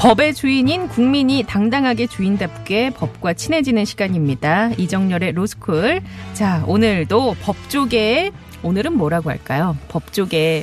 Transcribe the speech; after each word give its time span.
법의 0.00 0.32
주인인 0.32 0.88
국민이 0.88 1.44
당당하게 1.46 2.06
주인답게 2.06 2.88
법과 2.94 3.34
친해지는 3.34 3.84
시간입니다. 3.84 4.70
이정열의 4.78 5.32
로스쿨. 5.32 6.00
자, 6.32 6.64
오늘도 6.66 7.36
법조계 7.42 8.30
오늘은 8.62 8.94
뭐라고 8.96 9.28
할까요? 9.28 9.76
법조계 9.88 10.62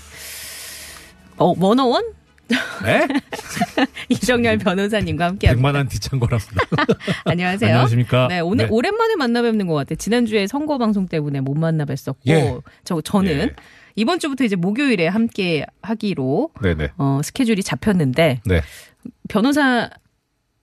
어, 1.38 1.54
원어원? 1.55 2.14
네? 2.84 3.08
이정열 4.09 4.58
변호사님과 4.58 5.26
함께 5.26 5.48
합니다. 5.50 5.67
백만한 5.67 5.88
뒤창고랍니다. 5.88 6.64
안녕하세요. 7.26 7.70
안녕하십니까? 7.70 8.28
네, 8.30 8.40
오늘 8.40 8.66
네. 8.66 8.72
오랜만에 8.72 9.17
만나 9.17 9.44
뵙는 9.44 9.67
것 9.67 9.76
같아요. 9.76 9.98
지난주에 9.98 10.48
선거 10.48 10.80
방송 10.80 11.08
때문에 11.08 11.42
못 11.42 11.54
만나 11.56 11.86
뵀었고, 11.86 12.16
예. 12.30 12.58
저, 12.84 13.02
저는 13.02 13.31
예. 13.31 13.56
이번 13.98 14.20
주부터 14.20 14.44
이제 14.44 14.56
목요일에 14.56 15.08
함께 15.08 15.66
하기로, 15.81 16.52
네네. 16.62 16.92
어, 16.98 17.20
스케줄이 17.23 17.64
잡혔는데, 17.64 18.42
네. 18.45 18.62
변호사 19.28 19.90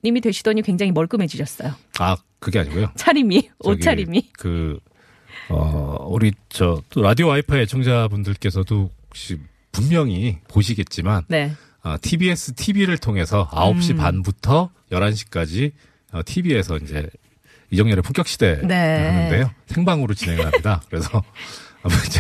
님이 0.05 0.21
되시더니 0.21 0.63
굉장히 0.63 0.93
멀끔해지셨어요. 0.93 1.75
아, 1.99 2.17
그게 2.39 2.61
아니고요. 2.61 2.93
차림이, 2.95 3.51
옷차림이. 3.59 4.31
그, 4.39 4.79
어, 5.49 6.07
우리 6.09 6.33
저, 6.49 6.81
또 6.91 7.03
라디오 7.03 7.27
와이파이 7.27 7.63
애청자분들께서도 7.63 8.91
혹시 9.09 9.41
분명히 9.73 10.39
보시겠지만, 10.47 11.25
네. 11.27 11.53
어, 11.83 11.97
TBS 12.01 12.55
TV를 12.55 12.99
통해서 12.99 13.49
9시 13.51 13.91
음. 13.93 13.97
반부터 13.97 14.71
11시까지 14.93 15.73
어, 16.13 16.21
TV에서 16.25 16.79
이제 16.79 17.11
이정열의 17.71 18.03
품격 18.03 18.29
시대 18.29 18.61
네. 18.65 19.09
하는데요. 19.09 19.51
생방으로 19.67 20.15
진행을 20.15 20.47
합니다. 20.47 20.81
그래서 20.89 21.23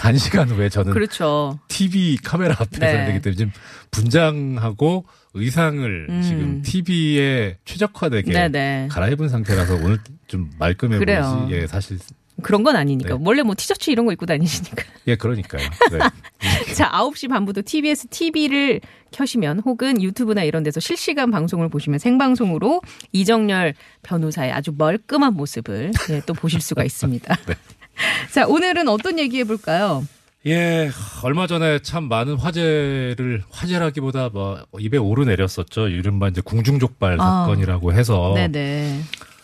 한 0.00 0.18
시간 0.18 0.48
후에 0.48 0.68
저는 0.68 0.92
그렇죠. 0.92 1.58
TV 1.68 2.18
카메라 2.22 2.54
앞에서 2.58 2.78
네. 2.80 3.06
되기 3.06 3.20
때문에 3.22 3.36
지금 3.36 3.52
분장하고 3.90 5.06
의상을 5.34 6.06
음. 6.10 6.22
지금 6.22 6.62
TV에 6.62 7.58
최적화되게 7.64 8.32
네네. 8.32 8.88
갈아입은 8.90 9.28
상태라서 9.28 9.76
오늘 9.76 9.98
좀 10.26 10.50
말끔해 10.58 10.98
그래요. 10.98 11.46
보이지. 11.48 11.54
예, 11.54 11.66
사실 11.66 11.98
그런 12.42 12.62
건 12.62 12.76
아니니까. 12.76 13.16
네. 13.16 13.20
원래 13.24 13.42
뭐 13.42 13.54
티셔츠 13.56 13.90
이런 13.90 14.06
거 14.06 14.12
입고 14.12 14.26
다니시니까. 14.26 14.82
예, 15.06 15.16
그러니까요. 15.16 15.66
네. 15.92 15.98
자, 16.74 16.90
9시 16.90 17.28
반부터 17.28 17.62
TBS 17.64 18.08
TV를 18.08 18.80
켜시면 19.12 19.60
혹은 19.60 20.02
유튜브나 20.02 20.42
이런 20.42 20.62
데서 20.62 20.80
실시간 20.80 21.30
방송을 21.30 21.68
보시면 21.68 21.98
생방송으로 21.98 22.82
이정열 23.12 23.74
변호사의 24.02 24.52
아주 24.52 24.72
멀끔한 24.76 25.34
모습을 25.34 25.92
예, 26.10 26.22
또 26.26 26.34
보실 26.34 26.60
수가 26.60 26.84
있습니다. 26.84 27.34
네. 27.46 27.54
자, 28.32 28.46
오늘은 28.46 28.88
어떤 28.88 29.18
얘기 29.18 29.38
해볼까요? 29.38 30.06
예, 30.46 30.90
얼마 31.22 31.46
전에 31.46 31.78
참 31.78 32.04
많은 32.04 32.36
화제를 32.36 33.44
화제라기보다 33.50 34.28
뭐 34.30 34.62
입에 34.78 34.98
오르내렸었죠. 34.98 35.88
이른바 35.88 36.28
이제 36.28 36.42
궁중족발 36.42 37.18
아. 37.18 37.44
사건이라고 37.46 37.94
해서 37.94 38.32
네네. 38.34 39.00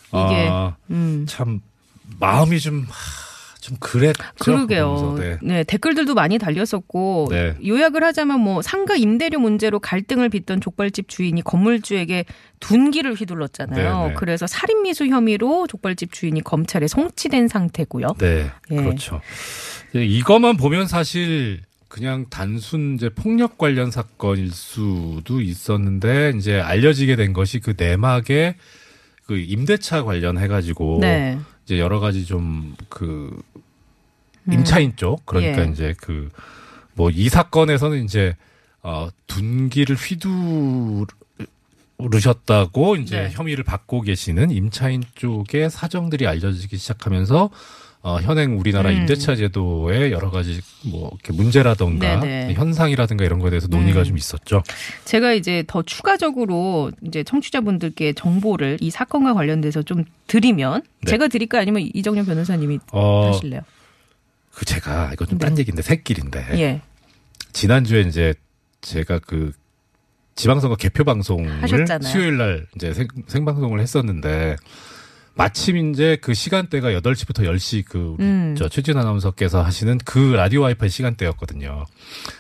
이게, 0.09 0.49
아, 0.51 0.77
음. 0.91 1.25
참 1.27 1.61
마음이 2.19 2.61
좀 2.61 2.87
하, 2.91 3.30
좀 3.61 3.77
그랬죠. 3.79 4.23
그러게요. 4.39 5.17
네. 5.19 5.39
네. 5.43 5.65
댓글들도 5.65 6.15
많이 6.15 6.39
달렸었고 6.39 7.29
네. 7.31 7.55
요약을 7.65 8.03
하자면 8.03 8.41
뭐 8.41 8.63
상가 8.63 8.97
임대료 8.97 9.39
문제로 9.39 9.79
갈등을 9.79 10.29
빚던 10.31 10.61
족발집 10.61 11.09
주인이 11.09 11.41
건물주에게 11.43 12.25
둔기를 12.61 13.15
휘둘렀잖아요. 13.15 14.03
네, 14.03 14.09
네. 14.09 14.15
그래서 14.15 14.47
살인 14.47 14.83
미수 14.83 15.07
혐의로 15.07 15.67
족발집 15.67 16.13
주인이 16.13 16.41
검찰에 16.43 16.89
송치된 16.89 17.49
상태고요. 17.49 18.09
네, 18.19 18.51
예. 18.71 18.77
그렇죠. 18.77 19.21
예, 19.95 20.05
이것만 20.05 20.57
보면 20.57 20.87
사실 20.87 21.61
그냥 21.89 22.27
단순 22.31 22.95
이제 22.95 23.09
폭력 23.09 23.59
관련 23.59 23.91
사건일 23.91 24.53
수도 24.53 25.41
있었는데 25.41 26.35
이제 26.39 26.61
알려지게 26.61 27.17
된 27.17 27.33
것이 27.33 27.59
그 27.59 27.75
내막에 27.77 28.57
그 29.27 29.39
임대차 29.39 30.05
관련해 30.05 30.49
가지고 30.49 30.99
네. 31.01 31.39
이제 31.65 31.79
여러 31.79 32.01
가지 32.01 32.25
좀 32.25 32.75
그 32.89 33.41
임차인 34.51 34.95
쪽 34.97 35.27
그러니까 35.27 35.63
음. 35.63 35.69
예. 35.69 35.73
이제 35.73 35.95
그 36.01 36.29
뭐 36.97 37.11
이 37.11 37.29
사건에서는 37.29 38.05
이제 38.05 38.37
어 38.83 39.09
둔기를 39.27 39.97
휘두르셨다고 41.97 42.97
이제 42.97 43.23
네. 43.23 43.31
혐의를 43.31 43.65
받고 43.65 44.03
계시는 44.03 44.51
임차인 44.51 45.05
쪽의 45.15 45.71
사정들이 45.71 46.27
알려지기 46.27 46.77
시작하면서 46.77 47.51
어 48.03 48.19
현행 48.23 48.59
우리나라 48.59 48.91
음. 48.91 48.97
임대차 48.97 49.37
제도의 49.37 50.11
여러 50.11 50.31
가지 50.31 50.61
뭐 50.91 51.11
이렇게 51.13 51.33
문제라던가 51.35 52.21
네네. 52.21 52.55
현상이라든가 52.55 53.25
이런 53.25 53.39
거에 53.39 53.51
대해서 53.51 53.69
논의가 53.69 54.01
음. 54.01 54.05
좀 54.05 54.17
있었죠. 54.17 54.63
제가 55.05 55.35
이제 55.35 55.65
더 55.67 55.83
추가적으로 55.83 56.91
이제 57.07 57.23
청취자분들께 57.23 58.15
정보를 58.15 58.79
이 58.81 58.91
사건과 58.91 59.35
관련돼서 59.35 59.83
좀 59.83 60.05
드리면 60.29 60.83
네. 61.03 61.11
제가 61.11 61.29
드릴까요? 61.29 61.61
아니면 61.61 61.89
이정현 61.93 62.25
변호사님이 62.25 62.79
어 62.93 63.27
하실래요? 63.29 63.61
그 64.61 64.67
제가 64.67 65.09
이건 65.15 65.27
좀 65.27 65.39
네. 65.39 65.47
딴 65.47 65.59
얘기인데 65.59 65.81
새끼인데 65.81 66.47
예. 66.61 66.83
지난주에 67.55 68.03
이제 68.03 68.35
제가 68.83 69.19
그 69.19 69.53
지방선거 70.35 70.77
개표 70.77 71.03
방송을 71.03 71.63
하셨잖아요. 71.63 72.13
수요일 72.13 72.37
날 72.37 72.67
이제 72.77 72.93
생, 72.93 73.09
생방송을 73.27 73.81
했었는데 73.81 74.57
마침 75.33 75.79
이제 75.79 76.19
그 76.21 76.35
시간대가 76.35 76.91
8시부터 76.91 77.39
10시 77.49 77.87
그 77.89 78.17
음. 78.21 78.55
저 78.59 78.69
최진 78.69 78.99
아나운서께서 78.99 79.63
하시는 79.63 79.97
그 80.05 80.35
라디오 80.35 80.61
와이파이 80.61 80.91
시간대였거든요. 80.91 81.87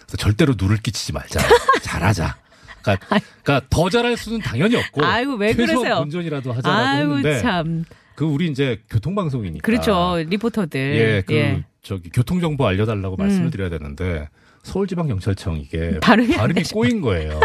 그래서 0.02 0.16
절대로 0.18 0.56
누를 0.58 0.76
끼치지 0.76 1.14
말자. 1.14 1.40
잘하자. 1.80 2.36
그러니까, 2.82 3.06
그러니까 3.42 3.66
더 3.70 3.88
잘할 3.88 4.18
수는 4.18 4.40
당연히 4.40 4.76
없고 4.76 5.06
아이고, 5.06 5.36
왜 5.36 5.54
최소한 5.54 5.74
그러세요? 5.74 5.96
본전이라도 6.00 6.52
하자라고 6.52 6.86
아이고 6.86 7.16
했는데 7.16 7.40
참. 7.40 7.84
그 8.20 8.26
우리 8.26 8.48
이제 8.50 8.82
교통방송이니까 8.90 9.64
그렇죠. 9.64 10.16
리포터들. 10.28 10.78
예, 10.78 11.22
그 11.22 11.62
저기 11.80 12.10
교통 12.10 12.38
정보 12.38 12.66
알려달라고 12.66 13.16
음. 13.16 13.16
말씀을 13.16 13.50
드려야 13.50 13.70
되는데 13.70 14.28
서울지방경찰청 14.62 15.56
이게 15.56 15.98
발음이 16.04 16.34
안 16.34 16.40
발음이 16.40 16.64
꼬인 16.64 17.00
거예요. 17.00 17.40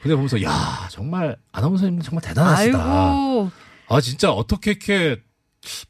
근데 0.00 0.14
보면서 0.14 0.40
야 0.44 0.86
정말 0.92 1.36
아나운서님 1.50 2.00
정말 2.02 2.22
대단하시다. 2.22 2.78
아이고. 2.78 3.50
아 3.88 4.00
진짜 4.00 4.30
어떻게 4.30 4.70
이렇게 4.70 5.20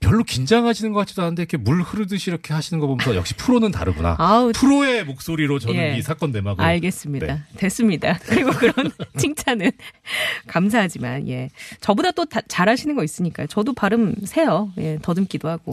별로 0.00 0.22
긴장하시는 0.24 0.92
것 0.92 1.00
같지도 1.00 1.22
않은데 1.22 1.42
이렇게 1.42 1.56
물 1.56 1.82
흐르듯이 1.82 2.30
이렇게 2.30 2.52
하시는 2.54 2.80
거 2.80 2.86
보면서 2.86 3.14
역시 3.16 3.34
프로는 3.34 3.70
다르구나. 3.70 4.16
아우 4.18 4.52
프로의 4.54 5.04
목소리로 5.04 5.58
저는 5.58 5.76
예. 5.76 5.96
이 5.96 6.02
사건 6.02 6.32
내막을 6.32 6.64
알겠습니다. 6.64 7.26
네. 7.26 7.42
됐습니다. 7.56 8.18
그리고 8.26 8.50
그런 8.52 8.90
칭찬은 9.18 9.70
감사하지만 10.46 11.28
예 11.28 11.50
저보다 11.80 12.10
또 12.12 12.24
다, 12.24 12.40
잘하시는 12.46 12.94
거 12.94 13.04
있으니까요. 13.04 13.46
저도 13.46 13.72
발음 13.72 14.14
세요. 14.24 14.72
예 14.78 14.98
더듬기도 15.02 15.48
하고. 15.48 15.72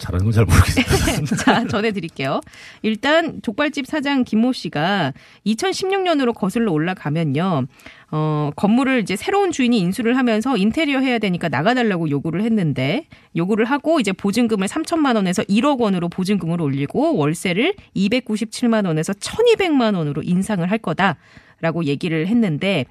잘하는 0.00 0.24
건 0.24 0.32
잘 0.32 0.44
모르겠어요. 0.46 1.24
자 1.38 1.66
전해드릴게요. 1.66 2.40
일단 2.82 3.40
족발집 3.42 3.86
사장 3.86 4.24
김모 4.24 4.52
씨가 4.52 5.12
2016년으로 5.46 6.34
거슬러 6.34 6.72
올라가면요. 6.72 7.66
어, 8.12 8.50
건물을 8.56 9.00
이제 9.00 9.14
새로운 9.14 9.52
주인이 9.52 9.78
인수를 9.78 10.16
하면서 10.16 10.56
인테리어 10.56 10.98
해야 10.98 11.18
되니까 11.18 11.48
나가달라고 11.48 12.10
요구를 12.10 12.42
했는데, 12.42 13.06
요구를 13.36 13.66
하고 13.66 14.00
이제 14.00 14.12
보증금을 14.12 14.66
3천만 14.66 15.14
원에서 15.14 15.44
1억 15.44 15.78
원으로 15.80 16.08
보증금을 16.08 16.60
올리고 16.60 17.16
월세를 17.16 17.74
297만 17.94 18.86
원에서 18.86 19.12
1200만 19.12 19.94
원으로 19.96 20.22
인상을 20.24 20.68
할 20.68 20.78
거다라고 20.78 21.84
얘기를 21.84 22.26
했는데, 22.26 22.86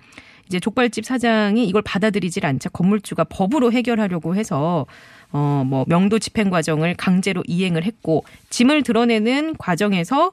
이제 0.50 0.60
족발집 0.60 1.06
사장이 1.06 1.66
이걸 1.66 1.82
받아들이질 1.84 2.46
않자 2.46 2.70
건물주가 2.70 3.24
법으로 3.24 3.72
해결하려고 3.72 4.36
해서 4.36 4.86
어 5.32 5.64
뭐 5.66 5.86
명도 5.88 6.18
집행 6.20 6.50
과정을 6.50 6.96
강제로 6.96 7.44
이행을 7.48 7.84
했고 7.84 8.24
짐을 8.50 8.82
드러내는 8.84 9.56
과정에서 9.58 10.32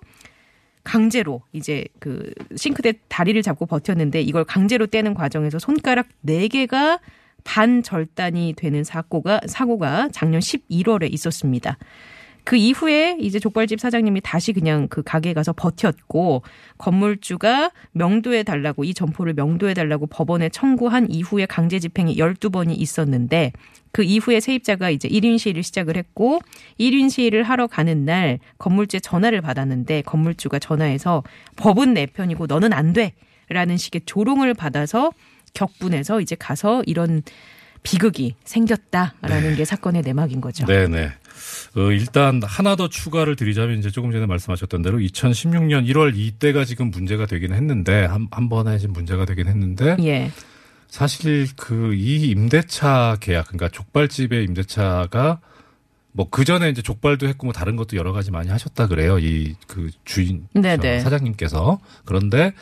강제로 0.84 1.42
이제 1.52 1.84
그 1.98 2.32
싱크대 2.54 2.94
다리를 3.08 3.40
잡고 3.42 3.66
버텼는데 3.66 4.22
이걸 4.22 4.44
강제로 4.44 4.86
떼는 4.86 5.14
과정에서 5.14 5.58
손가락 5.58 6.06
네개가 6.22 7.00
반 7.44 7.82
절단이 7.82 8.54
되는 8.56 8.84
사고가 8.84 9.40
사고가 9.46 10.08
작년 10.12 10.40
11월에 10.40 11.12
있었습니다. 11.12 11.76
그 12.46 12.54
이후에 12.54 13.16
이제 13.18 13.40
족발집 13.40 13.80
사장님이 13.80 14.20
다시 14.20 14.52
그냥 14.52 14.86
그 14.86 15.02
가게에 15.02 15.34
가서 15.34 15.52
버텼고 15.52 16.42
건물주가 16.78 17.72
명도해 17.90 18.44
달라고 18.44 18.84
이 18.84 18.94
점포를 18.94 19.34
명도해 19.34 19.74
달라고 19.74 20.06
법원에 20.06 20.48
청구한 20.48 21.10
이후에 21.10 21.46
강제 21.46 21.80
집행이 21.80 22.16
12번이 22.16 22.78
있었는데 22.78 23.50
그 23.90 24.04
이후에 24.04 24.38
세입자가 24.38 24.90
이제 24.90 25.08
1인 25.08 25.40
시위를 25.40 25.64
시작을 25.64 25.96
했고 25.96 26.38
1인 26.78 27.10
시위를 27.10 27.42
하러 27.42 27.66
가는 27.66 28.04
날 28.04 28.38
건물주에 28.58 29.00
전화를 29.00 29.40
받았는데 29.40 30.02
건물주가 30.02 30.60
전화해서 30.60 31.24
법은 31.56 31.94
내 31.94 32.06
편이고 32.06 32.46
너는 32.46 32.72
안 32.72 32.92
돼. 32.92 33.14
라는 33.48 33.76
식의 33.76 34.02
조롱을 34.06 34.54
받아서 34.54 35.12
격분해서 35.54 36.20
이제 36.20 36.36
가서 36.36 36.82
이런 36.86 37.22
비극이 37.82 38.34
생겼다라는 38.44 39.54
게 39.56 39.64
사건의 39.64 40.02
내막인 40.02 40.40
거죠. 40.40 40.66
네네. 40.66 41.12
어, 41.76 41.90
일단 41.92 42.40
하나 42.44 42.76
더 42.76 42.88
추가를 42.88 43.36
드리자면 43.36 43.78
이제 43.78 43.90
조금 43.90 44.12
전에 44.12 44.26
말씀하셨던 44.26 44.82
대로 44.82 44.98
2016년 44.98 45.86
1월 45.90 46.16
이때가 46.16 46.64
지금 46.64 46.90
문제가 46.90 47.26
되긴 47.26 47.52
했는데 47.52 48.04
한, 48.04 48.28
한 48.30 48.48
번에 48.48 48.78
지금 48.78 48.92
문제가 48.94 49.24
되긴 49.24 49.48
했는데 49.48 49.96
예. 50.00 50.30
사실 50.88 51.48
그 51.56 51.92
이 51.94 52.28
임대차 52.30 53.16
계약 53.20 53.48
그러니까 53.48 53.68
족발집의 53.68 54.44
임대차가 54.44 55.40
뭐 56.12 56.28
그 56.30 56.44
전에 56.44 56.70
이제 56.70 56.80
족발도 56.82 57.26
했고 57.28 57.46
뭐 57.46 57.52
다른 57.52 57.76
것도 57.76 57.96
여러 57.96 58.12
가지 58.12 58.30
많이 58.30 58.48
하셨다 58.50 58.86
그래요. 58.86 59.18
이 59.18 59.54
그 59.66 59.90
주인 60.04 60.48
네네. 60.54 60.98
저 60.98 61.04
사장님께서 61.04 61.80
그런데 62.04 62.52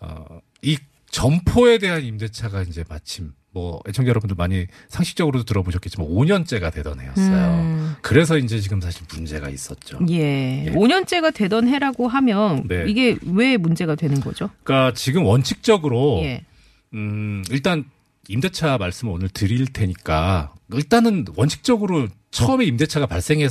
어 0.00 0.40
이 0.62 0.76
점포에 1.10 1.78
대한 1.78 2.02
임대차가 2.02 2.62
이제 2.62 2.82
마침 2.88 3.32
뭐 3.56 3.80
애청자 3.88 4.10
여러분들 4.10 4.36
많이 4.36 4.66
상식적으로도 4.88 5.46
들어보셨겠지만 5.46 6.06
5년째가 6.06 6.70
되던 6.74 7.00
해였어요. 7.00 7.54
음. 7.54 7.94
그래서 8.02 8.36
이제 8.36 8.60
지금 8.60 8.82
사실 8.82 9.06
문제가 9.10 9.48
있었죠. 9.48 9.98
예. 10.10 10.66
예. 10.66 10.70
5년째가 10.72 11.32
되던 11.32 11.66
해라고 11.66 12.06
하면 12.06 12.68
네. 12.68 12.84
이게 12.86 13.16
왜 13.22 13.56
문제가 13.56 13.94
되는 13.94 14.20
거죠? 14.20 14.50
그러니까 14.62 14.92
지금 14.92 15.24
원칙적으로 15.24 16.20
예. 16.24 16.44
음, 16.92 17.42
일단 17.50 17.86
임대차 18.28 18.76
말씀을 18.76 19.14
오늘 19.14 19.30
드릴 19.30 19.66
테니까 19.72 20.52
일단은 20.74 21.24
원칙적으로 21.34 22.08
처음에 22.30 22.66
임대차가 22.66 23.06
발생할 23.06 23.48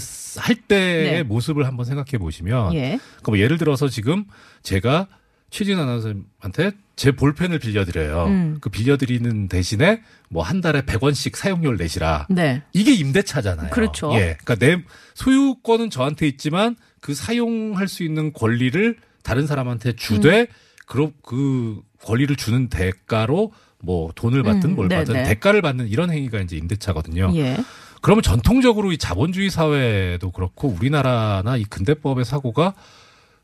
때의 0.68 1.12
네. 1.12 1.24
모습을 1.24 1.66
한번 1.66 1.84
생각해 1.84 2.20
보시면 2.20 2.76
예. 2.76 3.00
그뭐 3.24 3.40
예를 3.40 3.58
들어서 3.58 3.90
지금 3.90 4.26
제가 4.62 5.08
최진 5.50 5.80
아나운서한테 5.80 6.72
제 6.96 7.12
볼펜을 7.12 7.60
빌려드려요. 7.60 8.26
음. 8.26 8.58
그 8.62 8.70
빌려드리는 8.70 9.48
대신에 9.48 10.02
뭐 10.30 10.44
한 10.44 10.62
달에 10.62 10.82
100원씩 10.82 11.36
사용료를 11.36 11.78
내시라. 11.78 12.28
네. 12.30 12.62
이게 12.74 12.94
임대차잖아요. 12.94 13.70
그렇죠. 13.70 14.12
예. 14.14 14.38
그러니까 14.44 14.56
내 14.56 14.82
소유권은 15.14 15.90
저한테 15.90 16.28
있지만 16.28 16.76
그 17.02 17.14
사용할 17.14 17.88
수 17.88 18.04
있는 18.04 18.34
권리를 18.34 18.98
다른 19.24 19.48
사람한테 19.48 19.94
주되 19.94 20.42
음. 20.42 21.12
그 21.24 21.82
권리를 22.04 22.36
주는 22.36 22.70
대가로 22.70 23.52
뭐 23.82 24.12
돈을 24.16 24.44
받든 24.44 24.72
음, 24.72 24.76
뭘 24.76 24.90
받든 24.90 25.14
네네. 25.14 25.30
대가를 25.30 25.62
받는 25.62 25.88
이런 25.88 26.12
행위가 26.12 26.40
이제 26.42 26.56
임대차거든요. 26.58 27.32
예. 27.36 27.58
그러면 28.02 28.22
전통적으로 28.22 28.92
이 28.92 28.98
자본주의 28.98 29.50
사회도 29.50 30.32
그렇고 30.32 30.68
우리나라나 30.68 31.58
이 31.58 31.64
근대법의 31.64 32.24
사고가 32.26 32.74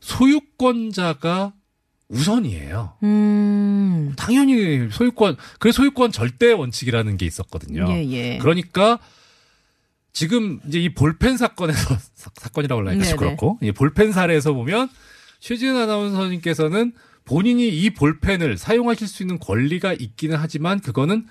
소유권자가 0.00 1.52
우선이에요. 2.12 2.92
음. 3.02 4.12
당연히 4.16 4.88
소유권, 4.90 5.36
그래서 5.58 5.76
소유권 5.76 6.12
절대 6.12 6.52
원칙이라는 6.52 7.16
게 7.16 7.26
있었거든요. 7.26 7.86
예, 7.88 8.04
예. 8.10 8.38
그러니까 8.38 8.98
지금 10.12 10.60
이제 10.68 10.78
이 10.78 10.92
볼펜 10.92 11.36
사건에서 11.36 11.96
사, 12.14 12.50
건이라고 12.50 12.82
하려니까 12.82 13.04
좀 13.04 13.18
네네. 13.18 13.18
그렇고 13.18 13.58
이 13.62 13.72
볼펜 13.72 14.12
사례에서 14.12 14.52
보면 14.52 14.88
최지은 15.40 15.74
아나운서님께서는 15.76 16.92
본인이 17.24 17.68
이 17.68 17.90
볼펜을 17.90 18.58
사용하실 18.58 19.08
수 19.08 19.22
있는 19.22 19.38
권리가 19.38 19.94
있기는 19.94 20.36
하지만 20.38 20.80
그거는 20.80 21.26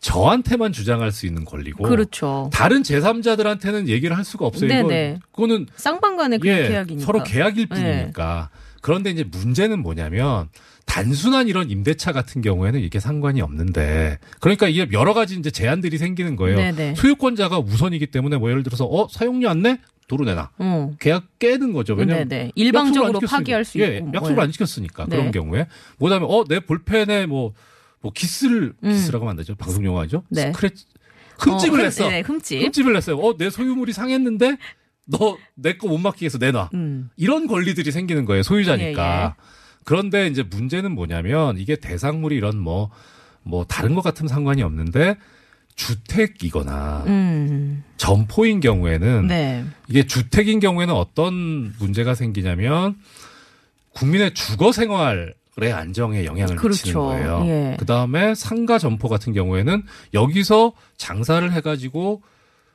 저한테만 0.00 0.72
주장할 0.72 1.10
수 1.10 1.26
있는 1.26 1.44
권리고 1.44 1.84
그렇죠. 1.84 2.50
다른 2.52 2.82
제3자들한테는 2.82 3.88
얘기를 3.88 4.16
할 4.16 4.24
수가 4.24 4.46
없어요. 4.46 4.68
네네. 4.68 5.16
이거 5.18 5.26
그거는 5.32 5.66
쌍방간의 5.76 6.38
그 6.38 6.48
예, 6.48 6.68
계약이니까. 6.68 7.04
서로 7.04 7.22
계약일 7.24 7.68
네. 7.68 7.74
뿐이니까. 7.74 8.50
그런데 8.82 9.10
이제 9.10 9.24
문제는 9.24 9.80
뭐냐면 9.82 10.48
단순한 10.84 11.48
이런 11.48 11.70
임대차 11.70 12.12
같은 12.12 12.40
경우에는 12.40 12.78
이게 12.80 13.00
상관이 13.00 13.40
없는데 13.40 14.18
그러니까 14.40 14.68
이게 14.68 14.86
여러 14.92 15.12
가지 15.14 15.34
이제 15.36 15.50
제한들이 15.50 15.98
생기는 15.98 16.36
거예요. 16.36 16.56
네네. 16.56 16.94
소유권자가 16.94 17.58
우선이기 17.58 18.06
때문에 18.06 18.36
뭐 18.36 18.50
예를 18.50 18.62
들어서 18.62 18.84
어 18.84 19.08
사용료 19.10 19.48
안 19.48 19.62
내? 19.62 19.78
도로 20.06 20.24
내놔. 20.24 20.50
어. 20.58 20.94
계약 21.00 21.24
깨는 21.40 21.72
거죠. 21.72 21.94
왜냐면 21.94 22.28
네네. 22.28 22.52
일방적으로. 22.54 23.18
파기할 23.18 23.64
수 23.64 23.80
예, 23.80 23.96
있고. 23.96 24.12
약속을 24.14 24.34
뭐. 24.36 24.44
안 24.44 24.52
지켰으니까 24.52 25.06
네. 25.06 25.16
그런 25.16 25.32
경우에 25.32 25.66
뭐다음에 25.98 26.26
어내 26.28 26.60
볼펜에 26.60 27.26
뭐 27.26 27.54
뭐 28.00 28.12
기스를 28.14 28.74
음. 28.84 28.90
기스라고 28.90 29.24
하면 29.24 29.30
안 29.32 29.36
되죠. 29.36 29.54
방송 29.54 29.84
용어죠. 29.84 30.22
네. 30.28 30.52
스크래치 30.52 30.84
흠집을 31.38 31.78
어, 31.80 31.82
흠- 31.82 31.84
냈어. 31.84 32.08
네, 32.08 32.20
흠집. 32.20 32.62
흠집을 32.62 32.92
냈어요. 32.94 33.16
어 33.18 33.34
내 33.36 33.50
소유물이 33.50 33.92
상했는데 33.92 34.56
너 35.06 35.36
내 35.56 35.76
거 35.78 35.86
못 35.88 35.98
맡기게 35.98 36.26
해서 36.26 36.38
내놔. 36.38 36.70
음. 36.74 37.10
이런 37.16 37.46
권리들이 37.46 37.90
생기는 37.92 38.24
거예요. 38.24 38.42
소유자니까. 38.42 39.34
예, 39.38 39.42
그런데 39.84 40.26
이제 40.26 40.42
문제는 40.42 40.92
뭐냐면 40.92 41.58
이게 41.58 41.76
대상물이 41.76 42.34
이런 42.36 42.58
뭐, 42.58 42.90
뭐 43.42 43.64
다른 43.64 43.94
것 43.94 44.02
같으면 44.02 44.28
상관이 44.28 44.62
없는데 44.62 45.16
주택이거나 45.76 47.04
음. 47.06 47.84
점포인 47.96 48.60
경우에는 48.60 49.26
네. 49.28 49.64
이게 49.88 50.06
주택인 50.06 50.58
경우에는 50.58 50.92
어떤 50.94 51.74
문제가 51.78 52.14
생기냐면 52.14 52.96
국민의 53.92 54.34
주거 54.34 54.72
생활 54.72 55.34
의 55.58 55.72
안정에 55.72 56.26
영향을 56.26 56.56
그렇죠. 56.56 56.88
미치는 56.88 57.00
거예요. 57.00 57.42
예. 57.46 57.76
그 57.78 57.86
다음에 57.86 58.34
상가 58.34 58.78
점포 58.78 59.08
같은 59.08 59.32
경우에는 59.32 59.84
여기서 60.12 60.74
장사를 60.98 61.50
해가지고 61.50 62.22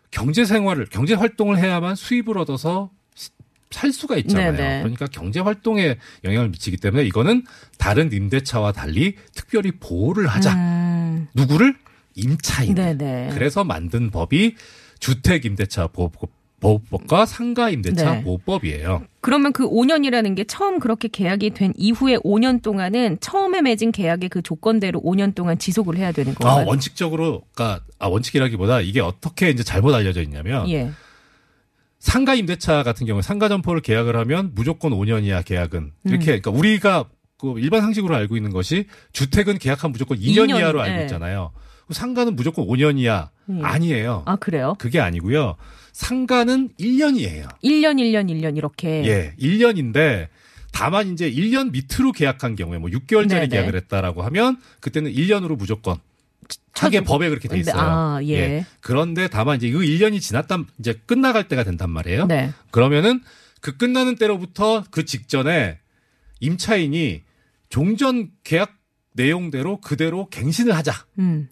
경제 0.10 0.46
생활을 0.46 0.88
경제 0.90 1.14
활동을 1.14 1.60
해야만 1.60 1.94
수입을 1.96 2.40
얻어서 2.40 2.90
살 3.70 3.94
수가 3.94 4.18
있잖아요. 4.18 4.54
네네. 4.54 4.80
그러니까 4.82 5.06
경제 5.06 5.40
활동에 5.40 5.98
영향을 6.24 6.50
미치기 6.50 6.78
때문에 6.78 7.04
이거는 7.04 7.46
다른 7.78 8.12
임대차와 8.12 8.72
달리 8.72 9.16
특별히 9.34 9.72
보호를 9.72 10.28
하자. 10.28 10.54
음. 10.56 11.28
누구를 11.36 11.76
임차인. 12.16 12.76
네네. 12.76 13.30
그래서 13.34 13.64
만든 13.64 14.10
법이 14.10 14.56
주택 15.00 15.46
임대차 15.46 15.88
보호법, 15.88 16.30
보호법과 16.62 17.26
상가 17.26 17.70
임대차 17.70 18.14
네. 18.14 18.24
보호법이에요. 18.24 19.04
그러면 19.20 19.52
그 19.52 19.68
5년이라는 19.68 20.36
게 20.36 20.46
처음 20.46 20.80
그렇게 20.80 21.10
계약이 21.10 21.50
된 21.52 21.74
이후에 21.76 22.18
5년 22.18 22.62
동안은 22.62 23.18
처음에 23.20 23.62
맺은 23.62 23.92
계약의 23.92 24.30
그 24.30 24.42
조건대로 24.42 25.02
5년 25.02 25.36
동안 25.36 25.58
지속을 25.58 25.98
해야 25.98 26.12
되는 26.12 26.34
아, 26.34 26.36
건가요? 26.36 26.68
원칙적으로, 26.68 27.42
그러니까 27.54 27.84
아, 28.00 28.08
원칙이라기보다 28.08 28.82
이게 28.82 29.02
어떻게 29.02 29.50
이제 29.50 29.64
잘못 29.64 29.94
알려져 29.94 30.22
있냐면 30.22 30.70
예. 30.70 30.92
상가 32.00 32.34
임대차 32.34 32.84
같은 32.84 33.06
경우에 33.06 33.22
상가 33.22 33.50
점포를 33.50 33.82
계약을 33.82 34.16
하면 34.16 34.52
무조건 34.56 34.92
5년 34.92 35.24
이하 35.24 35.42
계약은 35.42 35.80
음. 35.80 36.10
이렇게 36.10 36.26
그러니까 36.26 36.52
우리가 36.52 37.06
그 37.38 37.56
일반 37.58 37.82
상식으로 37.82 38.16
알고 38.16 38.38
있는 38.38 38.52
것이 38.52 38.86
주택은 39.14 39.58
계약하면 39.58 39.92
무조건 39.92 40.18
2년, 40.20 40.48
2년, 40.48 40.60
이하로 40.60 40.82
알고 40.82 41.00
예. 41.00 41.02
있잖아요. 41.04 41.52
상가는 41.92 42.36
무조건 42.36 42.66
5년 42.68 42.98
이하 43.00 43.30
음. 43.50 43.64
아니에요. 43.64 44.24
아, 44.26 44.36
그래요? 44.38 44.76
그게 44.80 45.00
아니고요. 45.00 45.56
상가는 45.94 46.70
1년이에요. 46.80 47.48
1년, 47.64 47.96
1년, 48.00 48.30
1년 48.30 48.58
이렇게. 48.58 49.04
예, 49.06 49.36
1년인데 49.40 50.28
다만 50.72 51.12
이제 51.14 51.30
1년 51.30 51.72
밑으로 51.72 52.12
계약한 52.14 52.56
경우에 52.56 52.78
뭐 52.78 52.90
6개월짜리 52.90 53.28
네네. 53.30 53.48
계약을 53.48 53.76
했다라고 53.76 54.22
하면 54.24 54.58
그때는 54.80 55.12
1년으로 55.12 55.58
무조건 55.58 55.98
첫- 56.74 56.90
법에 57.04 57.30
그렇게 57.30 57.48
돼 57.50 57.60
있어요. 57.60 57.76
아, 57.78 58.20
예. 58.24 58.66
그런데 58.80 59.28
다만 59.28 59.58
이제 59.58 59.70
그 59.70 59.80
1년이 59.80 60.22
지났다 60.22 60.64
이제 60.80 60.94
끝나갈 61.06 61.48
때가 61.48 61.64
된단 61.64 61.90
말이에요. 61.90 62.26
네. 62.28 62.52
그러면은 62.72 63.22
그 63.60 63.78
끝나는 63.78 64.16
때로부터 64.16 64.84
그 64.90 65.06
직전에 65.06 65.78
임차인이 66.40 67.22
종전 67.70 68.32
계약 68.44 68.78
내용대로 69.14 69.78
그대로 69.82 70.28
갱신을 70.30 70.74
하자라고 70.74 71.06
음. 71.20 71.50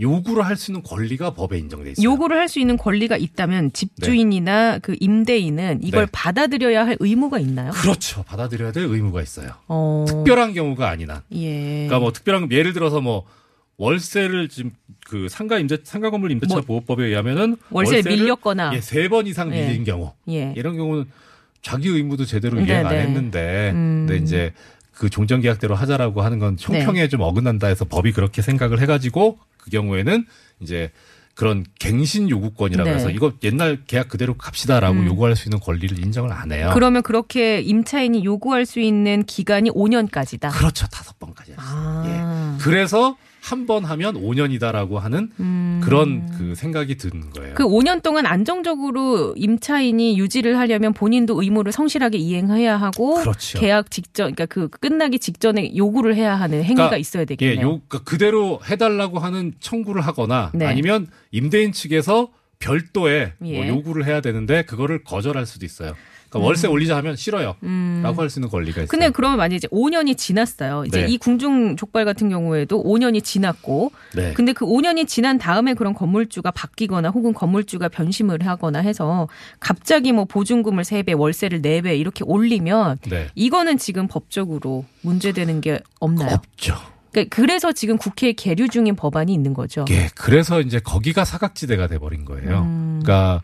요구를 0.00 0.44
할 0.44 0.56
수 0.56 0.70
있는 0.72 0.82
권리가 0.82 1.34
법에 1.34 1.56
인정돼 1.58 1.92
있어요. 1.92 2.04
요구를 2.04 2.36
할 2.36 2.48
수 2.48 2.58
있는 2.58 2.76
권리가 2.76 3.16
있다면 3.16 3.72
집주인이나 3.72 4.78
그 4.80 4.96
임대인은 4.98 5.80
이걸 5.84 6.06
네. 6.06 6.10
받아들여야 6.12 6.84
할 6.86 6.96
의무가 6.98 7.38
있나요? 7.38 7.70
그렇죠. 7.72 8.24
받아들여야 8.24 8.72
될 8.72 8.84
의무가 8.84 9.22
있어요. 9.22 9.52
어. 9.68 10.04
특별한 10.08 10.52
경우가 10.54 10.88
한. 10.90 11.22
예. 11.32 11.86
그러니까 11.86 12.00
뭐 12.00 12.12
특별한 12.12 12.50
예를 12.50 12.72
들어서 12.72 13.00
뭐 13.00 13.24
월세를 13.76 14.48
지금 14.48 14.72
그 15.06 15.28
상가 15.30 15.58
임대 15.58 15.78
상가 15.84 16.10
건물 16.10 16.32
임대차 16.32 16.54
뭐 16.56 16.62
보호법에 16.62 17.06
의하면은 17.06 17.56
월세를 17.70 18.10
밀렸거나. 18.12 18.72
예, 18.74 18.80
세 18.80 19.08
번 19.08 19.26
이상 19.28 19.54
예. 19.54 19.66
밀린 19.68 19.84
경우 19.84 20.12
예. 20.28 20.52
이런 20.56 20.76
경우는 20.76 21.04
자기 21.62 21.88
의무도 21.88 22.24
제대로 22.26 22.60
이행 22.60 22.86
안 22.86 22.92
네네. 22.92 23.02
했는데 23.06 23.70
음. 23.74 24.06
근데 24.08 24.22
이제 24.22 24.52
그 24.92 25.08
종전 25.08 25.40
계약대로 25.40 25.74
하자라고 25.74 26.22
하는 26.22 26.38
건 26.38 26.56
네. 26.56 26.78
형평에 26.78 27.08
좀 27.08 27.20
어긋난다 27.20 27.68
해서 27.68 27.84
법이 27.84 28.12
그렇게 28.12 28.42
생각을 28.42 28.80
해가지고 28.80 29.38
그 29.56 29.70
경우에는 29.70 30.26
이제 30.60 30.90
그런 31.34 31.64
갱신 31.78 32.28
요구권이라고 32.28 32.90
네. 32.90 32.96
해서 32.96 33.10
이거 33.10 33.32
옛날 33.42 33.78
계약 33.86 34.08
그대로 34.08 34.34
갑시다라고 34.34 34.98
음. 34.98 35.06
요구할 35.06 35.36
수 35.36 35.48
있는 35.48 35.58
권리를 35.58 35.98
인정을 35.98 36.32
안 36.32 36.52
해요. 36.52 36.70
그러면 36.74 37.02
그렇게 37.02 37.60
임차인이 37.60 38.24
요구할 38.24 38.66
수 38.66 38.80
있는 38.80 39.24
기간이 39.24 39.70
5년까지다. 39.70 40.52
그렇죠. 40.52 40.86
다섯 40.88 41.18
번까지. 41.18 41.54
아. 41.56 42.56
예. 42.58 42.62
그래서 42.62 43.16
한 43.42 43.66
번 43.66 43.84
하면 43.84 44.14
5년이다라고 44.14 44.96
하는 44.96 45.30
음. 45.38 45.80
그런 45.82 46.26
그 46.36 46.54
생각이 46.54 46.96
드는 46.96 47.30
거예요. 47.30 47.54
그 47.54 47.64
5년 47.64 48.02
동안 48.02 48.26
안정적으로 48.26 49.34
임차인이 49.36 50.18
유지를 50.18 50.58
하려면 50.58 50.92
본인도 50.92 51.42
의무를 51.42 51.72
성실하게 51.72 52.18
이행해야 52.18 52.76
하고 52.76 53.14
그렇죠. 53.14 53.58
계약 53.58 53.90
직전 53.90 54.34
그러니까 54.34 54.46
그 54.46 54.68
끝나기 54.68 55.18
직전에 55.18 55.76
요구를 55.76 56.16
해야 56.16 56.34
하는 56.34 56.58
행위가 56.62 56.74
그러니까, 56.88 56.96
있어야 56.96 57.22
예, 57.22 57.26
되겠네요. 57.26 57.60
요 57.66 57.68
그러니까 57.88 57.98
그대로 58.04 58.60
해달라고 58.68 59.18
하는 59.18 59.52
청구를 59.60 60.02
하거나 60.02 60.50
네. 60.54 60.66
아니면 60.66 61.06
임대인 61.30 61.72
측에서 61.72 62.28
별도의 62.60 63.32
뭐 63.38 63.50
예. 63.50 63.68
요구를 63.68 64.06
해야 64.06 64.20
되는데 64.20 64.62
그거를 64.62 65.02
거절할 65.02 65.46
수도 65.46 65.66
있어요. 65.66 65.94
그러니까 66.28 66.46
월세 66.46 66.68
올리자 66.68 66.96
하면 66.98 67.16
싫어요. 67.16 67.56
음. 67.64 68.02
라고 68.04 68.22
할 68.22 68.30
수 68.30 68.38
있는 68.38 68.48
권리가 68.50 68.82
있어요. 68.82 68.86
근데 68.86 69.10
그러면 69.10 69.38
만약에 69.38 69.56
이제 69.56 69.66
5년이 69.68 70.16
지났어요. 70.16 70.84
이제 70.86 71.00
네. 71.02 71.06
이 71.08 71.18
궁중 71.18 71.74
족발 71.76 72.04
같은 72.04 72.28
경우에도 72.28 72.84
5년이 72.84 73.24
지났고 73.24 73.90
네. 74.14 74.32
근데 74.34 74.52
그 74.52 74.64
5년이 74.64 75.08
지난 75.08 75.38
다음에 75.38 75.74
그런 75.74 75.92
건물주가 75.92 76.52
바뀌거나 76.52 77.08
혹은 77.08 77.34
건물주가 77.34 77.88
변심을 77.88 78.46
하거나 78.46 78.78
해서 78.78 79.26
갑자기 79.58 80.12
뭐 80.12 80.24
보증금을 80.26 80.84
3배, 80.84 81.18
월세를 81.18 81.62
4배 81.62 81.98
이렇게 81.98 82.22
올리면 82.24 82.98
네. 83.08 83.26
이거는 83.34 83.78
지금 83.78 84.06
법적으로 84.06 84.84
문제되는 85.00 85.60
게 85.62 85.80
없나요? 85.98 86.34
없죠. 86.34 86.76
그러니까 87.10 87.34
그래서 87.34 87.72
지금 87.72 87.96
국회에 87.96 88.32
계류 88.32 88.68
중인 88.68 88.96
법안이 88.96 89.32
있는 89.32 89.54
거죠. 89.54 89.84
예, 89.90 90.08
그래서 90.14 90.60
이제 90.60 90.78
거기가 90.80 91.24
사각지대가 91.24 91.86
돼버린 91.86 92.24
거예요. 92.24 92.62
음. 92.62 93.00
그러니까 93.02 93.42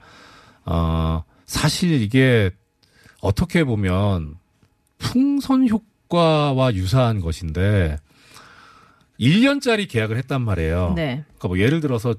어 0.65 1.25
사실 1.45 2.01
이게 2.03 2.51
어떻게 3.21 3.65
보면 3.65 4.35
풍선 4.99 5.69
효과와 5.69 6.75
유사한 6.75 7.21
것인데 7.21 7.99
1년짜리 9.21 9.89
계약을 9.89 10.17
했단 10.19 10.43
말이에요. 10.43 10.93
네. 10.95 11.25
그러니까 11.39 11.49
뭐 11.49 11.59
예를 11.59 11.81
들어서 11.81 12.15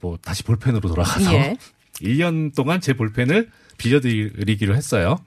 뭐 0.00 0.18
다시 0.20 0.42
볼펜으로 0.42 0.88
돌아가서 0.88 1.32
예. 1.34 1.56
1년 2.00 2.54
동안 2.54 2.80
제 2.80 2.92
볼펜을 2.92 3.50
빌려드리기로 3.78 4.74
했어요. 4.74 5.18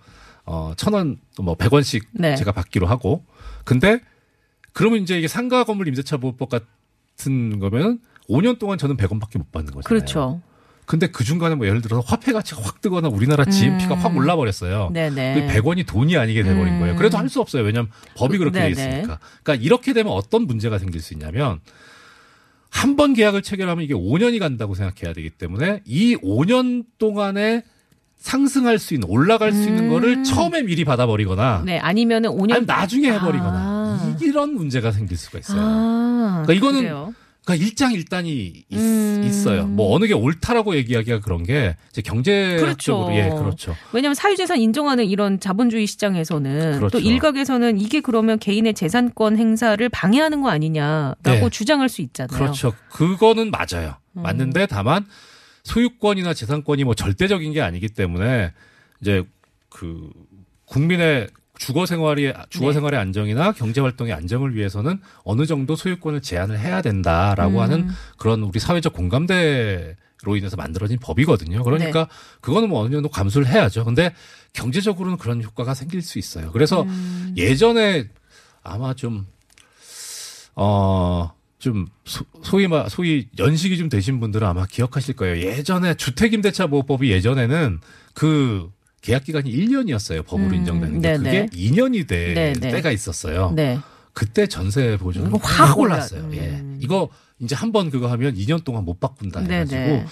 어, 0.45 0.73
천 0.77 0.93
원, 0.93 1.17
뭐, 1.41 1.57
100원씩 1.57 2.05
네. 2.11 2.35
제가 2.35 2.51
받기로 2.51 2.85
하고. 2.85 3.25
근데, 3.63 3.99
그러면 4.75 5.01
이제 5.01 5.17
이게 5.17 5.29
상가 5.29 5.63
건물 5.63 5.87
임대차 5.87 6.17
보호법 6.17 6.49
같은 6.49 7.59
거면 7.59 7.99
5년 8.29 8.59
동안 8.59 8.77
저는 8.77 8.97
100원밖에 8.97 9.37
못 9.37 9.49
받는 9.53 9.73
거잖아요. 9.73 9.83
그렇죠. 9.87 10.41
근데 10.85 11.07
그 11.07 11.23
중간에 11.23 11.55
뭐 11.55 11.65
예를 11.65 11.81
들어서 11.81 12.03
화폐 12.05 12.33
가치가 12.33 12.61
확 12.61 12.81
뜨거나 12.81 13.07
우리나라 13.07 13.45
GNP가 13.45 13.93
음. 13.95 13.99
확 13.99 14.15
올라 14.17 14.35
버렸어요. 14.35 14.89
네네. 14.93 15.47
그 15.47 15.53
100원이 15.53 15.87
돈이 15.87 16.17
아니게 16.17 16.43
돼 16.43 16.53
버린 16.53 16.73
음. 16.75 16.79
거예요. 16.81 16.95
그래도 16.97 17.17
할 17.17 17.29
수 17.29 17.39
없어요. 17.39 17.63
왜냐하면 17.63 17.89
법이 18.17 18.37
그렇게 18.37 18.59
돼 18.59 18.73
네네. 18.73 18.89
있으니까. 18.89 19.19
그러니까 19.43 19.63
이렇게 19.65 19.93
되면 19.93 20.11
어떤 20.13 20.45
문제가 20.45 20.77
생길 20.77 21.01
수 21.01 21.13
있냐면 21.13 21.59
한 22.69 22.97
번 22.97 23.13
계약을 23.13 23.41
체결하면 23.43 23.83
이게 23.85 23.93
5년이 23.93 24.37
간다고 24.39 24.75
생각해야 24.75 25.13
되기 25.13 25.29
때문에 25.29 25.81
이 25.85 26.17
5년 26.17 26.83
동안에 26.97 27.63
상승할 28.17 28.77
수 28.79 28.93
있는 28.93 29.07
올라갈 29.09 29.53
수 29.53 29.67
있는 29.67 29.85
음. 29.85 29.89
거를 29.91 30.23
처음에 30.23 30.61
미리 30.63 30.83
받아버리거나 30.83 31.63
네. 31.65 31.79
아니면은 31.79 32.29
5년 32.31 32.53
아니 32.53 32.65
나중에 32.65 33.11
해버리거나 33.11 33.57
아. 33.57 33.74
이런 34.21 34.53
문제가 34.53 34.91
생길 34.91 35.17
수가 35.17 35.39
있어요. 35.39 35.61
아, 35.61 36.43
그러니까 36.45 36.53
이거는 36.53 36.81
그래요? 36.81 37.13
그러니까 37.45 37.63
일장일단이 37.63 38.65
있, 38.69 38.77
음. 38.77 39.43
어요뭐 39.47 39.95
어느 39.95 40.05
게 40.05 40.13
옳다라고 40.13 40.75
얘기하기가 40.77 41.19
그런 41.19 41.43
게 41.43 41.75
이제 41.91 42.01
경제학적으로 42.01 43.07
그렇죠. 43.07 43.19
예 43.19 43.29
그렇죠. 43.29 43.75
왜냐하면 43.93 44.15
사유재산 44.15 44.59
인정하는 44.59 45.05
이런 45.05 45.39
자본주의 45.39 45.85
시장에서는 45.85 46.79
그렇죠. 46.79 46.97
또 46.97 46.99
일각에서는 46.99 47.79
이게 47.79 48.01
그러면 48.01 48.39
개인의 48.39 48.73
재산권 48.73 49.37
행사를 49.37 49.87
방해하는 49.89 50.41
거 50.41 50.49
아니냐라고 50.49 51.15
네. 51.23 51.49
주장할 51.51 51.87
수 51.87 52.01
있잖아요. 52.01 52.37
그렇죠. 52.37 52.73
그거는 52.89 53.51
맞아요. 53.51 53.95
음. 54.13 54.23
맞는데 54.23 54.65
다만 54.65 55.05
소유권이나 55.63 56.33
재산권이 56.33 56.83
뭐 56.83 56.95
절대적인 56.95 57.53
게 57.53 57.61
아니기 57.61 57.89
때문에 57.89 58.53
이제 59.01 59.23
그 59.69 60.09
국민의 60.65 61.27
주거 61.57 61.85
생활이 61.85 62.33
주거 62.49 62.67
네. 62.67 62.73
생활의 62.73 62.99
안정이나 62.99 63.51
경제 63.53 63.81
활동의 63.81 64.13
안정을 64.13 64.55
위해서는 64.55 64.99
어느 65.23 65.45
정도 65.45 65.75
소유권을 65.75 66.21
제한을 66.21 66.59
해야 66.59 66.81
된다라고 66.81 67.57
음. 67.57 67.61
하는 67.61 67.89
그런 68.17 68.41
우리 68.43 68.59
사회적 68.59 68.93
공감대 68.93 69.95
로 70.23 70.35
인해서 70.37 70.55
만들어진 70.55 70.97
법이거든요. 70.99 71.61
그러니까 71.63 72.05
네. 72.05 72.15
그거는 72.41 72.69
뭐 72.69 72.81
어느 72.81 72.91
정도 72.91 73.09
감수를 73.09 73.47
해야죠. 73.47 73.83
근데 73.85 74.13
경제적으로는 74.53 75.17
그런 75.17 75.43
효과가 75.43 75.73
생길 75.75 76.01
수 76.01 76.17
있어요. 76.17 76.51
그래서 76.51 76.81
음. 76.83 77.33
예전에 77.37 78.07
아마 78.63 78.93
좀, 78.95 79.27
어, 80.55 81.31
좀, 81.59 81.85
소, 82.05 82.23
소위, 82.43 82.67
말- 82.67 82.89
소위 82.89 83.27
연식이 83.37 83.77
좀 83.77 83.89
되신 83.89 84.19
분들은 84.19 84.47
아마 84.47 84.65
기억하실 84.65 85.15
거예요. 85.15 85.45
예전에 85.45 85.93
주택임대차 85.95 86.67
보호법이 86.67 87.11
예전에는 87.11 87.81
그 88.13 88.71
계약 89.05 89.23
기간이 89.23 89.51
1년이었어요. 89.51 90.25
법으로 90.25 90.49
음, 90.49 90.53
인정되는 90.55 90.99
게. 91.01 91.11
네네. 91.17 91.45
그게 91.47 91.57
2년이 91.57 92.07
될 92.07 92.33
네네. 92.33 92.71
때가 92.71 92.91
있었어요. 92.91 93.51
네. 93.55 93.79
그때 94.13 94.47
전세 94.47 94.97
보증이 94.97 95.27
확확 95.41 95.77
올랐어요. 95.77 96.27
예. 96.33 96.39
음. 96.59 96.79
이거 96.81 97.09
이제 97.39 97.53
한 97.53 97.71
번 97.73 97.89
그거 97.91 98.07
하면 98.11 98.33
2년 98.35 98.63
동안 98.63 98.85
못 98.85 98.99
바꾼다 99.01 99.41
해가지고 99.41 99.77
네네. 99.81 100.05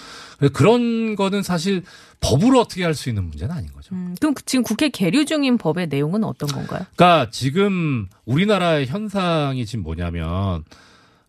그런 0.52 1.16
거는 1.16 1.42
사실 1.42 1.82
법으로 2.20 2.60
어떻게 2.60 2.84
할 2.84 2.94
수 2.94 3.08
있는 3.08 3.24
문제는 3.24 3.54
아닌 3.54 3.72
거죠. 3.72 3.94
음, 3.94 4.14
그럼 4.20 4.34
그- 4.34 4.44
지금 4.44 4.62
국회 4.62 4.90
계류 4.90 5.24
중인 5.24 5.56
법의 5.56 5.86
내용은 5.88 6.22
어떤 6.22 6.48
건가요? 6.50 6.84
그러니까 6.96 7.30
지금 7.30 8.06
우리나라의 8.26 8.86
현상이 8.86 9.64
지금 9.64 9.82
뭐냐면 9.84 10.64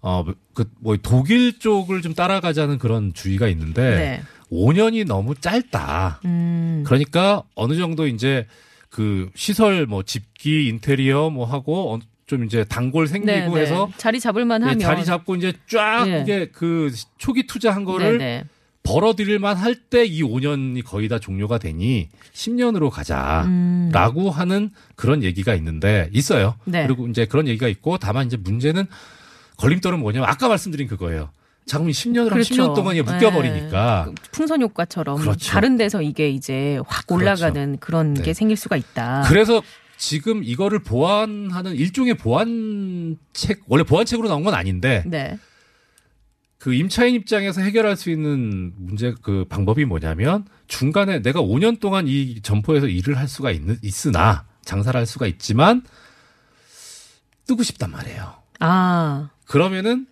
어그 0.01 0.69
뭐 0.81 0.97
독일 1.01 1.57
쪽을 1.59 2.01
좀 2.01 2.13
따라가자는 2.13 2.77
그런 2.77 3.13
주의가 3.13 3.47
있는데 3.47 3.81
네. 3.95 4.23
5년이 4.51 5.05
너무 5.07 5.35
짧다. 5.35 6.21
음. 6.25 6.83
그러니까 6.85 7.43
어느 7.55 7.75
정도 7.75 8.07
이제 8.07 8.45
그 8.89 9.29
시설 9.35 9.85
뭐 9.85 10.03
집기 10.03 10.67
인테리어 10.67 11.29
뭐 11.29 11.45
하고 11.45 11.93
어- 11.95 11.99
좀 12.27 12.43
이제 12.43 12.63
단골 12.63 13.07
생기고 13.07 13.31
네, 13.31 13.47
네. 13.47 13.59
해서 13.61 13.89
자리 13.97 14.19
잡을만 14.19 14.61
예, 14.61 14.65
하면 14.65 14.79
자리 14.79 15.05
잡고 15.05 15.35
이제 15.35 15.53
쫙 15.69 16.05
예. 16.07 16.21
이게 16.21 16.47
그 16.51 16.91
초기 17.19 17.45
투자한 17.45 17.83
거를 17.85 18.17
네, 18.17 18.39
네. 18.39 18.43
벌어들일만 18.81 19.55
할 19.57 19.75
때 19.89 20.05
이 20.05 20.23
5년이 20.23 20.83
거의 20.83 21.07
다 21.07 21.19
종료가 21.19 21.57
되니 21.59 22.09
10년으로 22.33 22.89
가자라고 22.89 24.21
음. 24.23 24.29
하는 24.29 24.71
그런 24.95 25.21
얘기가 25.23 25.53
있는데 25.55 26.09
있어요. 26.13 26.55
네. 26.65 26.85
그리고 26.87 27.07
이제 27.07 27.25
그런 27.25 27.47
얘기가 27.47 27.67
있고 27.67 27.97
다만 27.99 28.25
이제 28.27 28.37
문제는 28.37 28.85
걸림돌은 29.57 29.99
뭐냐면 29.99 30.27
아까 30.29 30.47
말씀드린 30.47 30.87
그거예요. 30.87 31.29
자금이 31.65 31.91
10년을 31.91 32.29
하면 32.29 32.29
그렇죠. 32.29 32.53
10년 32.53 32.75
동안 32.75 32.95
묶여버리니까 32.97 34.11
풍선 34.31 34.61
효과처럼 34.61 35.19
그렇죠. 35.19 35.49
다른 35.51 35.77
데서 35.77 36.01
이게 36.01 36.29
이제 36.29 36.79
확 36.85 37.07
그렇죠. 37.07 37.23
올라가는 37.23 37.77
그런 37.79 38.13
네. 38.13 38.21
게 38.21 38.33
생길 38.33 38.55
수가 38.55 38.75
있다. 38.75 39.23
그래서 39.27 39.61
지금 39.97 40.43
이거를 40.43 40.79
보완하는 40.79 41.73
일종의 41.73 42.15
보완책 42.15 43.63
원래 43.67 43.83
보완책으로 43.83 44.27
나온 44.27 44.43
건 44.43 44.53
아닌데 44.53 45.03
네. 45.07 45.39
그 46.59 46.73
임차인 46.73 47.15
입장에서 47.15 47.61
해결할 47.61 47.95
수 47.95 48.09
있는 48.09 48.73
문제 48.77 49.13
그 49.21 49.45
방법이 49.47 49.85
뭐냐면 49.85 50.45
중간에 50.67 51.21
내가 51.21 51.41
5년 51.41 51.79
동안 51.79 52.07
이 52.07 52.41
점포에서 52.41 52.87
일을 52.87 53.17
할 53.17 53.27
수가 53.27 53.51
있는 53.51 53.77
있으나 53.81 54.45
장사를 54.63 54.97
할 54.97 55.05
수가 55.05 55.27
있지만 55.27 55.83
뜨고 57.47 57.63
싶단 57.63 57.91
말이에요. 57.91 58.33
아. 58.59 59.29
그러면은 59.45 60.07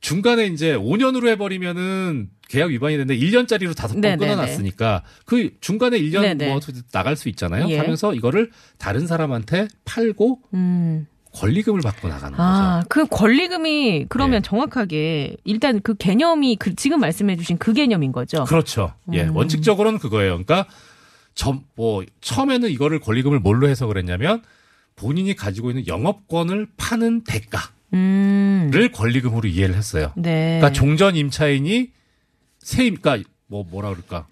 중간에 0.00 0.46
이제 0.46 0.76
5년으로 0.76 1.28
해버리면은 1.28 2.30
계약 2.48 2.70
위반이 2.70 2.96
되는데 2.96 3.18
1년짜리로 3.18 3.74
다섯 3.76 3.94
번 3.94 4.02
네네네. 4.02 4.24
끊어놨으니까 4.24 5.02
그 5.24 5.50
중간에 5.60 5.98
1년 5.98 6.22
네네. 6.22 6.48
뭐 6.48 6.60
나갈 6.92 7.16
수 7.16 7.28
있잖아요. 7.28 7.68
예. 7.70 7.78
하면서 7.78 8.14
이거를 8.14 8.50
다른 8.78 9.06
사람한테 9.06 9.68
팔고 9.84 10.40
음. 10.54 11.06
권리금을 11.32 11.80
받고 11.82 12.08
나가는 12.08 12.38
아, 12.38 12.82
그 12.88 13.04
권리금이 13.06 14.06
그러면 14.08 14.36
예. 14.36 14.40
정확하게 14.40 15.36
일단 15.44 15.80
그 15.82 15.94
개념이 15.94 16.56
그 16.56 16.74
지금 16.76 17.00
말씀해 17.00 17.36
주신 17.36 17.58
그 17.58 17.72
개념인 17.72 18.12
거죠. 18.12 18.26
거죠. 18.26 18.44
그렇죠. 18.44 18.92
예, 19.12 19.24
음. 19.24 19.36
원칙적으로는 19.36 19.98
그거예요. 19.98 20.32
그러니까 20.32 20.66
점, 21.34 21.64
뭐 21.74 22.04
처음에는 22.20 22.70
이거를 22.70 23.00
권리금을 23.00 23.40
뭘로 23.40 23.68
해서 23.68 23.86
그랬냐면 23.86 24.42
본인이 24.94 25.34
가지고 25.36 25.70
있는 25.70 25.86
영업권을 25.86 26.68
파는 26.76 27.24
대가 27.24 27.60
를 27.92 27.98
음. 27.98 28.88
권리금으로 28.92 29.48
이해를 29.48 29.74
했어요. 29.74 30.12
네. 30.16 30.58
그러니까 30.58 30.72
종전 30.72 31.16
임차인이 31.16 31.90
세임, 32.58 32.96
그러니까 32.96 33.28
뭐 33.46 33.64
뭐라 33.64 33.90
그럴까 33.90 34.26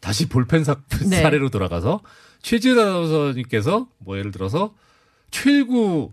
다시 0.00 0.28
볼펜 0.28 0.64
사, 0.64 0.76
네. 1.08 1.20
사례로 1.22 1.50
돌아가서 1.50 2.00
최지은 2.42 2.78
아나운서님께서 2.78 3.88
뭐 3.98 4.18
예를 4.18 4.30
들어서 4.30 4.74
최일구 5.30 6.12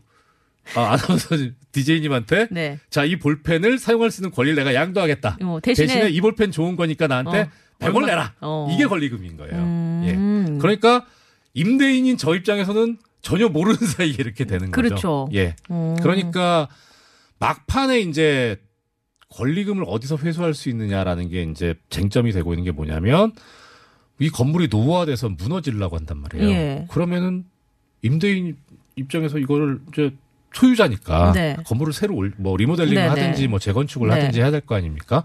아, 0.75 0.93
아나운서 0.93 1.35
DJ님한테 1.71 2.47
네. 2.51 2.79
자, 2.89 3.03
이 3.03 3.17
볼펜을 3.19 3.77
사용할 3.77 4.11
수 4.11 4.21
있는 4.21 4.31
권리를 4.31 4.55
내가 4.55 4.73
양도하겠다. 4.73 5.37
어, 5.43 5.59
대신에, 5.61 5.87
대신에, 5.87 6.09
이 6.09 6.21
볼펜 6.21 6.51
좋은 6.51 6.75
거니까 6.75 7.07
나한테 7.07 7.41
어, 7.41 7.49
100원 7.79 7.95
얼마- 7.97 8.07
내라. 8.07 8.33
어. 8.41 8.69
이게 8.71 8.85
권리금인 8.85 9.37
거예요. 9.37 9.55
음. 9.55 10.53
예. 10.55 10.59
그러니까 10.59 11.05
임대인인 11.53 12.17
저 12.17 12.35
입장에서는 12.35 12.97
전혀 13.21 13.47
모르는 13.47 13.77
사이에 13.85 14.15
이렇게 14.17 14.45
되는 14.45 14.71
거죠. 14.71 14.81
그렇죠. 14.89 15.29
예. 15.33 15.55
음. 15.69 15.95
그러니까 16.01 16.67
막판에 17.39 17.99
이제 18.01 18.57
권리금을 19.29 19.83
어디서 19.87 20.17
회수할 20.17 20.53
수 20.53 20.69
있느냐라는 20.69 21.29
게 21.29 21.43
이제 21.43 21.75
쟁점이 21.89 22.31
되고 22.31 22.53
있는 22.53 22.65
게 22.65 22.71
뭐냐면 22.71 23.31
이 24.19 24.29
건물이 24.29 24.67
노후화돼서 24.69 25.29
무너지려고 25.29 25.95
한단 25.97 26.17
말이에요. 26.17 26.49
예. 26.49 26.85
그러면은 26.89 27.45
임대인 28.01 28.57
입장에서 28.95 29.37
이거를 29.37 29.79
이제 29.91 30.13
소유자니까 30.53 31.31
네. 31.31 31.55
건물을 31.65 31.93
새로 31.93 32.15
올, 32.15 32.33
뭐 32.37 32.57
리모델링을 32.57 33.01
네, 33.01 33.07
하든지 33.07 33.43
네. 33.43 33.47
뭐 33.47 33.57
재건축을 33.59 34.09
네. 34.09 34.15
하든지 34.15 34.41
해야 34.41 34.51
될 34.51 34.61
거 34.61 34.75
아닙니까? 34.75 35.23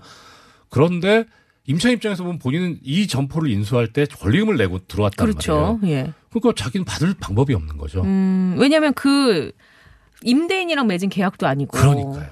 그런데 0.71 1.25
임차 1.67 1.91
입장에서 1.91 2.23
보면 2.23 2.39
본인은 2.39 2.79
이 2.85 3.09
점포를 3.09 3.51
인수할 3.51 3.89
때 3.93 4.05
권리금을 4.07 4.57
내고 4.57 4.79
들어왔단 4.87 5.27
그렇죠. 5.27 5.79
말이에요. 5.83 5.97
예. 5.99 6.13
그러니까 6.41 6.63
자기는 6.63 6.85
받을 6.85 7.15
방법이 7.15 7.55
없는 7.55 7.77
거죠. 7.77 8.03
음, 8.03 8.57
왜냐하면 8.59 8.93
그 8.95 9.53
임대인이랑 10.23 10.87
맺은 10.87 11.09
계약도 11.09 11.47
아니고. 11.47 11.77
그러니까요. 11.77 12.29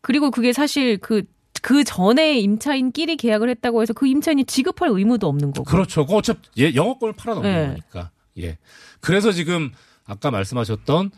그리고 0.00 0.30
그게 0.30 0.52
사실 0.52 0.98
그, 0.98 1.22
그 1.62 1.82
전에 1.84 2.38
임차인끼리 2.38 3.16
계약을 3.16 3.48
했다고 3.48 3.82
해서 3.82 3.92
그 3.92 4.06
임차인이 4.06 4.44
지급할 4.44 4.88
의무도 4.90 5.26
없는 5.28 5.52
거고. 5.52 5.64
그렇죠. 5.64 6.06
그 6.06 6.14
어차피 6.14 6.40
예, 6.58 6.74
영업권을 6.74 7.14
팔아넘는 7.14 7.52
네. 7.52 7.68
거니까. 7.68 8.10
예. 8.38 8.58
그래서 9.00 9.32
지금 9.32 9.70
아까 10.06 10.30
말씀하셨던 10.30 11.10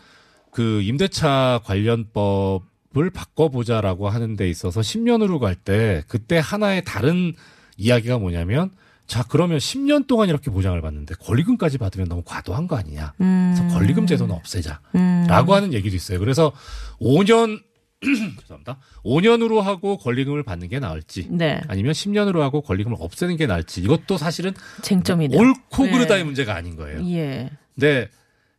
그 0.51 0.81
임대차 0.83 1.61
관련법을 1.65 3.11
바꿔보자라고 3.13 4.09
하는 4.09 4.37
데 4.37 4.49
있어서 4.49 4.81
10년으로 4.81 5.39
갈 5.39 5.55
때 5.55 6.03
그때 6.09 6.39
하나의 6.43 6.85
다른 6.85 7.35
이야기가 7.77 8.19
뭐냐면 8.19 8.71
자 9.07 9.25
그러면 9.29 9.59
10년 9.59 10.07
동안 10.07 10.29
이렇게 10.29 10.51
보장을 10.51 10.81
받는데 10.81 11.15
권리금까지 11.21 11.79
받으면 11.79 12.09
너무 12.09 12.23
과도한 12.25 12.67
거 12.67 12.77
아니냐. 12.77 13.15
음. 13.21 13.55
그래서 13.57 13.75
권리금 13.75 14.07
제도는 14.07 14.35
없애자. 14.35 14.81
음. 14.95 15.27
라고 15.29 15.55
하는 15.55 15.73
얘기도 15.73 15.95
있어요. 15.95 16.19
그래서 16.19 16.53
5년 17.01 17.63
죄송합니다. 18.41 18.79
5년으로 19.05 19.61
하고 19.61 19.97
권리금을 19.97 20.43
받는 20.43 20.69
게 20.69 20.79
나을지 20.79 21.29
네. 21.31 21.61
아니면 21.69 21.93
10년으로 21.93 22.41
하고 22.41 22.61
권리금을 22.61 22.97
없애는 23.01 23.37
게 23.37 23.47
나을지 23.47 23.81
이것도 23.81 24.19
사실은 24.19 24.53
쟁점이네요. 24.83 25.39
옳고 25.39 25.85
네. 25.85 25.91
그르다의 25.93 26.25
문제가 26.25 26.55
아닌 26.55 26.77
거예요. 26.77 27.01
예. 27.11 27.51
근데 27.75 28.09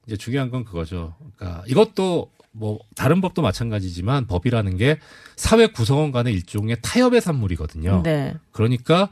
이제 0.05 0.15
중요한 0.15 0.49
건 0.49 0.63
그거죠. 0.63 1.15
그러니까 1.35 1.63
이것도 1.67 2.31
뭐 2.51 2.79
다른 2.95 3.21
법도 3.21 3.41
마찬가지지만 3.41 4.25
법이라는 4.25 4.77
게 4.77 4.99
사회 5.35 5.67
구성원 5.67 6.11
간의 6.11 6.33
일종의 6.33 6.77
타협의 6.81 7.21
산물이거든요. 7.21 8.01
네. 8.03 8.33
그러니까 8.51 9.09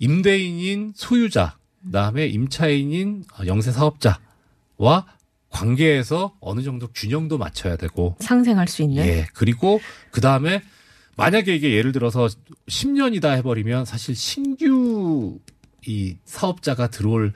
임대인인 0.00 0.92
소유자, 0.96 1.56
그다음에 1.84 2.26
임차인인 2.26 3.24
영세 3.46 3.70
사업자와 3.70 5.06
관계에서 5.50 6.34
어느 6.40 6.62
정도 6.62 6.88
균형도 6.88 7.38
맞춰야 7.38 7.76
되고 7.76 8.16
상생할 8.20 8.66
수 8.66 8.82
있는. 8.82 9.04
예. 9.06 9.26
그리고 9.34 9.80
그 10.10 10.20
다음에 10.20 10.62
만약에 11.16 11.54
이게 11.54 11.72
예를 11.74 11.92
들어서 11.92 12.28
10년이다 12.68 13.36
해버리면 13.36 13.84
사실 13.84 14.14
신규 14.16 15.38
이 15.86 16.16
사업자가 16.24 16.88
들어올 16.88 17.32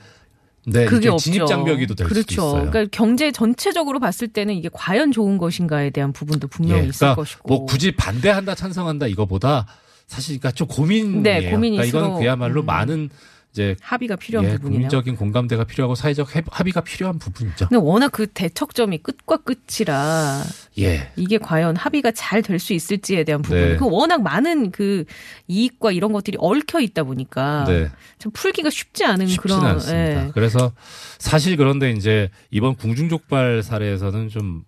네, 0.67 0.87
그게 0.87 1.11
없죠. 1.11 1.31
진입 1.33 1.47
장벽이도 1.47 1.95
될 1.95 2.07
그렇죠. 2.07 2.23
수도 2.23 2.33
있어요. 2.33 2.71
그러니까 2.71 2.97
경제 2.97 3.31
전체적으로 3.31 4.01
봤을 4.01 4.29
때는 4.29 4.55
이게 4.55 4.71
과연 4.73 5.13
좋은 5.13 5.37
것인가에 5.37 5.91
대한 5.91 6.13
부분도 6.13 6.49
분명히 6.49 6.85
예, 6.85 6.89
있을 6.89 6.99
그러니까 7.01 7.17
것이고. 7.17 7.49
뭐 7.49 7.67
굳이 7.67 7.93
반대한다 7.93 8.55
찬성한다 8.55 9.09
이거보다 9.09 9.67
사실 10.07 10.39
그러니까 10.39 10.53
좀 10.53 10.67
고민이에요. 10.69 11.23
네, 11.23 11.51
고민이 11.51 11.77
그러니까 11.79 11.99
서로, 12.01 12.19
그야말로 12.19 12.61
음. 12.63 12.67
많은 12.67 13.11
이제 13.53 13.77
합의가 13.81 14.17
필요한 14.17 14.47
예, 14.49 14.55
부분이네요. 14.57 14.73
국민적인 14.89 15.15
공감대가 15.15 15.63
필요하고 15.63 15.95
사회적 15.95 16.35
합- 16.35 16.45
합의가 16.51 16.81
필요한 16.81 17.21
부분이죠. 17.21 17.69
근데 17.69 17.77
워낙 17.77 18.09
그 18.11 18.27
대척점이 18.27 18.99
끝과 18.99 19.37
끝이라 19.45 20.43
예. 20.81 21.13
이게 21.15 21.39
과연 21.39 21.77
합의가 21.77 22.11
잘 22.11 22.43
될 22.43 22.59
수 22.59 22.73
있을지에 22.73 23.23
대한 23.23 23.43
부분. 23.43 23.59
네. 23.61 23.77
그 23.77 23.87
워낙 23.89 24.23
많은 24.23 24.73
그 24.73 25.05
이익과 25.47 25.93
이런 25.93 26.13
것들이 26.13 26.37
얽혀 26.41 26.81
있다 26.81 27.05
보니까 27.05 27.65
네. 27.69 27.91
참 28.19 28.33
풀기가 28.33 28.71
쉽지 28.71 29.05
않은 29.05 29.29
그런 29.37 29.65
않습니다. 29.65 30.27
예. 30.27 30.31
그래서 30.35 30.73
사실 31.19 31.57
그런데 31.57 31.93
이제 31.93 32.31
이번 32.51 32.75
궁중족발 32.75 33.63
사례에서는 33.63 34.29
좀 34.31 34.65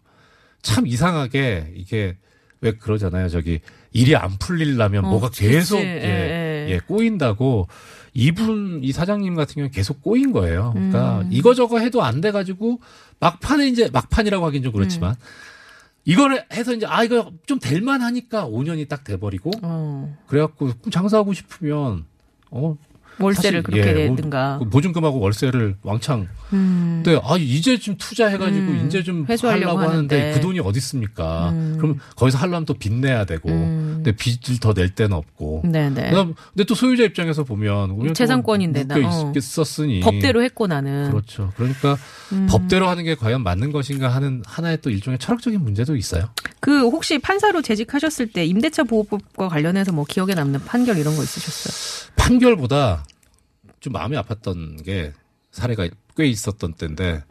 참 0.62 0.84
이상하게 0.86 1.74
이게 1.76 2.16
왜 2.60 2.72
그러잖아요. 2.72 3.28
저기 3.28 3.60
일이 3.92 4.14
안 4.16 4.36
풀리려면 4.38 5.04
어, 5.04 5.08
뭐가 5.10 5.28
그치. 5.28 5.48
계속 5.48 5.78
예, 5.78 5.84
예, 5.84 6.66
예. 6.68 6.72
예, 6.74 6.78
꼬인다고 6.80 7.68
이분 8.12 8.80
이 8.82 8.92
사장님 8.92 9.34
같은 9.34 9.54
경우는 9.54 9.70
계속 9.72 10.02
꼬인 10.02 10.32
거예요. 10.32 10.72
그러니까 10.74 11.20
음. 11.20 11.28
이거 11.30 11.54
저거 11.54 11.78
해도 11.78 12.02
안 12.02 12.20
돼 12.20 12.30
가지고 12.32 12.80
막판에 13.20 13.68
이제 13.68 13.88
막판이라고 13.92 14.44
하긴 14.46 14.62
좀 14.62 14.72
그렇지만 14.72 15.10
음. 15.12 15.16
이거를 16.04 16.44
해서 16.52 16.72
이제 16.72 16.86
아 16.86 17.02
이거 17.04 17.32
좀 17.46 17.58
될만 17.58 18.00
하니까 18.00 18.46
5년이 18.46 18.88
딱 18.88 19.04
돼 19.04 19.18
버리고 19.18 19.50
어, 19.62 20.16
그래갖고 20.28 20.72
장사하고 20.90 21.32
싶으면 21.32 22.04
어 22.50 22.76
월세를 23.18 23.62
그렇게 23.62 23.88
예, 23.88 24.08
내든가. 24.08 24.58
그 24.58 24.68
보증금하고 24.68 25.18
월세를 25.20 25.76
왕창. 25.82 26.28
음. 26.52 27.02
근데 27.04 27.20
아 27.24 27.36
이제 27.38 27.78
좀 27.78 27.96
투자해가지고 27.96 28.58
음, 28.66 28.84
이제 28.86 29.02
좀 29.02 29.24
회수하려고 29.28 29.78
하려고 29.78 29.90
하는데 29.90 30.14
하는데. 30.20 30.38
그 30.38 30.40
돈이 30.46 30.60
어디 30.60 30.78
있습니까? 30.78 31.50
음. 31.50 31.76
그럼 31.78 31.98
거기서 32.16 32.38
하려면 32.38 32.64
또 32.66 32.74
빚 32.74 32.92
내야 32.92 33.24
되고, 33.24 33.48
음. 33.48 34.02
근데 34.04 34.12
빚을 34.12 34.60
더 34.60 34.72
낼 34.74 34.94
데는 34.94 35.16
없고. 35.16 35.62
네네. 35.64 36.10
그다음 36.10 36.34
근데 36.52 36.64
또 36.64 36.74
소유자 36.74 37.04
입장에서 37.04 37.42
보면 37.44 38.12
재산권인데, 38.14 38.84
나- 38.84 38.96
어. 38.96 39.32
있었으니 39.34 40.00
법대로 40.00 40.42
했고 40.42 40.66
나는. 40.66 41.10
그렇죠. 41.10 41.52
그러니까 41.56 41.96
음. 42.32 42.46
법대로 42.50 42.88
하는 42.88 43.04
게 43.04 43.14
과연 43.14 43.42
맞는 43.42 43.72
것인가 43.72 44.08
하는 44.08 44.42
하나의 44.46 44.78
또 44.82 44.90
일종의 44.90 45.18
철학적인 45.18 45.60
문제도 45.62 45.96
있어요. 45.96 46.28
그 46.60 46.80
혹시 46.82 47.18
판사로 47.18 47.62
재직하셨을 47.62 48.26
때 48.28 48.44
임대차 48.44 48.84
보호법과 48.84 49.48
관련해서 49.48 49.92
뭐 49.92 50.04
기억에 50.06 50.34
남는 50.34 50.64
판결 50.64 50.98
이런 50.98 51.16
거 51.16 51.22
있으셨어요? 51.22 52.12
판결보다 52.16 53.04
좀 53.86 53.92
마음이 53.92 54.16
아팠던 54.16 54.84
게 54.84 55.12
사례가 55.52 55.88
꽤 56.16 56.26
있었던 56.26 56.72
때인데, 56.74 57.22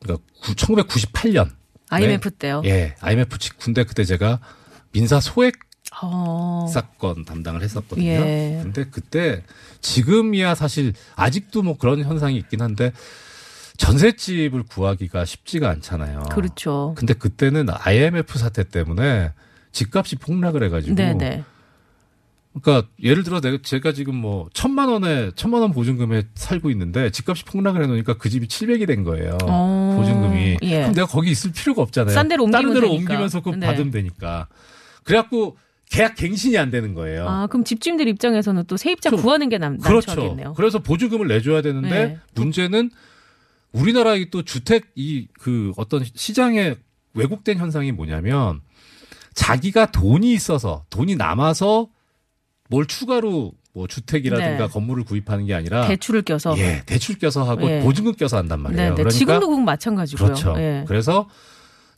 그러니까 0.00 0.24
1998년 0.40 1.50
IMF 1.90 2.30
때요. 2.30 2.62
예, 2.64 2.94
IMF 3.00 3.36
직후인데 3.38 3.82
그때 3.82 4.04
제가 4.04 4.38
민사 4.92 5.18
소액 5.18 5.54
어. 6.00 6.68
사건 6.72 7.24
담당을 7.24 7.60
했었거든요. 7.62 8.06
예. 8.06 8.60
근데 8.62 8.84
그때 8.84 9.42
지금이야 9.80 10.54
사실 10.54 10.92
아직도 11.16 11.62
뭐 11.62 11.76
그런 11.76 12.04
현상이 12.04 12.36
있긴 12.36 12.62
한데 12.62 12.92
전셋집을 13.76 14.62
구하기가 14.64 15.24
쉽지가 15.24 15.68
않잖아요. 15.70 16.22
그렇죠. 16.30 16.94
근데 16.96 17.14
그때는 17.14 17.66
IMF 17.68 18.38
사태 18.38 18.62
때문에 18.62 19.32
집값이 19.72 20.16
폭락을 20.16 20.62
해가지고 20.62 20.94
네네. 20.94 21.44
그러니까 22.62 22.88
예를 23.02 23.22
들어 23.22 23.40
내가 23.40 23.58
제가 23.62 23.92
지금 23.92 24.14
뭐 24.16 24.48
천만 24.54 24.88
원에 24.88 25.30
천만 25.36 25.60
원 25.62 25.72
보증금에 25.72 26.24
살고 26.34 26.70
있는데 26.70 27.10
집값이 27.10 27.44
폭락을 27.44 27.82
해놓으니까 27.82 28.14
그 28.18 28.30
집이 28.30 28.46
700이 28.46 28.86
된 28.86 29.04
거예요. 29.04 29.36
어. 29.44 29.94
보증금이. 29.98 30.56
예. 30.62 30.78
그럼 30.80 30.92
내가 30.94 31.06
거기 31.06 31.30
있을 31.30 31.52
필요가 31.52 31.82
없잖아요. 31.82 32.14
싼 32.14 32.28
데로 32.28 32.50
다른 32.50 32.68
옮기면 32.68 32.74
데로 32.80 32.92
되니까. 32.94 33.12
옮기면서 33.12 33.40
그거 33.40 33.56
네. 33.56 33.66
받으면 33.66 33.90
되니까. 33.90 34.46
그래갖고 35.04 35.56
계약 35.90 36.14
갱신이 36.16 36.56
안 36.58 36.70
되는 36.70 36.94
거예요. 36.94 37.28
아, 37.28 37.46
그럼 37.46 37.62
집주인들 37.64 38.08
입장에서는 38.08 38.64
또 38.66 38.76
세입자 38.76 39.10
좀- 39.10 39.20
구하는 39.20 39.48
게 39.48 39.58
남, 39.58 39.78
그렇죠. 39.78 40.10
난처하겠네요. 40.12 40.54
그래서 40.54 40.78
보증금을 40.80 41.28
내줘야 41.28 41.62
되는데 41.62 41.88
네. 41.90 42.18
문제는 42.34 42.90
우리나라 43.72 44.12
의 44.14 44.30
또 44.30 44.42
주택 44.42 44.86
이 44.96 45.28
그 45.38 45.72
어떤 45.76 46.02
시장에 46.14 46.74
왜곡된 47.14 47.58
현상이 47.58 47.92
뭐냐면 47.92 48.60
자기가 49.34 49.90
돈이 49.92 50.32
있어서 50.32 50.84
돈이 50.90 51.16
남아서 51.16 51.88
뭘 52.68 52.86
추가로 52.86 53.52
뭐 53.72 53.86
주택이라든가 53.86 54.66
네. 54.66 54.72
건물을 54.72 55.04
구입하는 55.04 55.44
게 55.44 55.54
아니라 55.54 55.86
대출을 55.86 56.22
껴서. 56.22 56.58
예 56.58 56.82
대출 56.86 57.18
껴서 57.18 57.44
하고 57.44 57.70
예. 57.70 57.80
보증금 57.80 58.14
껴서 58.14 58.38
한단 58.38 58.60
말이에요. 58.60 58.82
네, 58.82 58.88
네. 58.88 58.94
그러니까 58.94 59.10
지금도 59.10 59.48
그건 59.48 59.64
마찬가지고요. 59.64 60.26
그렇죠. 60.26 60.54
예. 60.58 60.84
그래서 60.88 61.28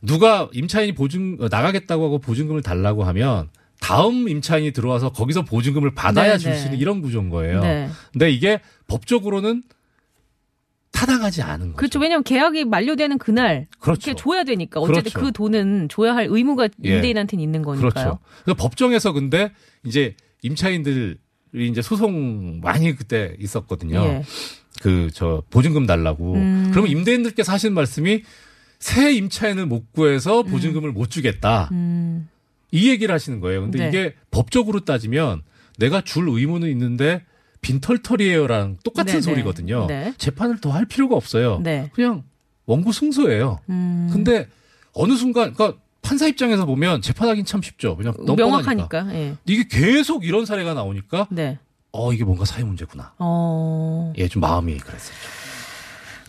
누가 0.01 0.49
임차인이 0.53 0.93
보증 0.93 1.37
어, 1.39 1.47
나가겠다고 1.49 2.05
하고 2.05 2.19
보증금을 2.19 2.61
달라고 2.61 3.03
하면 3.05 3.49
다음 3.79 4.27
임차인이 4.27 4.71
들어와서 4.71 5.11
거기서 5.11 5.45
보증금을 5.45 5.93
받아야 5.93 6.33
네, 6.33 6.37
줄수 6.37 6.59
네. 6.59 6.65
있는 6.65 6.79
이런 6.79 7.01
구조인 7.01 7.29
거예요. 7.29 7.61
네. 7.61 7.89
근데 8.11 8.29
이게 8.29 8.59
법적으로는 8.87 9.63
타당하지 10.91 11.41
않은 11.43 11.67
거죠. 11.67 11.75
그렇죠. 11.77 11.99
왜냐하면 11.99 12.23
계약이 12.23 12.65
만료되는 12.65 13.19
그날 13.19 13.67
그렇죠. 13.79 14.09
이렇게 14.09 14.21
줘야 14.21 14.43
되니까 14.43 14.81
어쨌든 14.81 15.03
그렇죠. 15.03 15.19
그 15.21 15.31
돈은 15.31 15.87
줘야 15.89 16.13
할 16.13 16.27
의무가 16.29 16.67
예. 16.83 16.95
임대인한테는 16.95 17.41
있는 17.41 17.61
거니까요. 17.61 17.89
그렇죠. 17.89 18.19
그래서 18.43 18.57
법정에서 18.57 19.13
근데 19.13 19.51
이제 19.85 20.15
임차인들이 20.41 21.17
이제 21.55 21.81
소송 21.81 22.59
많이 22.61 22.95
그때 22.95 23.35
있었거든요. 23.39 24.03
예. 24.03 24.23
그저 24.81 25.43
보증금 25.49 25.85
달라고. 25.85 26.35
음. 26.35 26.69
그러면 26.71 26.91
임대인들께서 26.91 27.51
하시는 27.51 27.73
말씀이 27.73 28.23
새 28.79 29.11
임차인을 29.13 29.65
못 29.65 29.91
구해서 29.91 30.43
보증금을 30.43 30.91
못 30.91 31.09
주겠다. 31.09 31.69
음. 31.71 32.29
이 32.71 32.89
얘기를 32.89 33.13
하시는 33.13 33.39
거예요. 33.39 33.61
근데 33.61 33.79
네. 33.79 33.87
이게 33.89 34.13
법적으로 34.31 34.85
따지면 34.85 35.41
내가 35.79 36.01
줄 36.01 36.29
의무는 36.29 36.69
있는데 36.69 37.23
빈털털이에요랑 37.61 38.77
똑같은 38.83 39.13
네, 39.13 39.17
네. 39.17 39.21
소리거든요. 39.21 39.87
네. 39.87 40.13
재판을 40.17 40.59
더 40.61 40.71
할 40.71 40.85
필요가 40.85 41.15
없어요. 41.15 41.59
네. 41.63 41.89
그냥 41.93 42.23
원고 42.65 42.91
승소예요. 42.91 43.59
음. 43.69 44.09
근데 44.13 44.47
어느 44.93 45.13
순간 45.15 45.53
그러니까 45.53 45.79
판사 46.09 46.25
입장에서 46.25 46.65
보면 46.65 47.03
재판하기는 47.03 47.45
참 47.45 47.61
쉽죠. 47.61 47.95
그냥. 47.95 48.15
명확하니까. 48.35 49.13
예. 49.13 49.35
이게 49.45 49.67
계속 49.69 50.25
이런 50.25 50.43
사례가 50.43 50.73
나오니까 50.73 51.27
네. 51.29 51.59
어 51.91 52.11
이게 52.11 52.23
뭔가 52.23 52.45
사회 52.45 52.63
문제구나. 52.63 53.13
어. 53.19 54.11
예, 54.17 54.27
좀 54.27 54.41
마음이 54.41 54.77
그랬어요. 54.77 55.15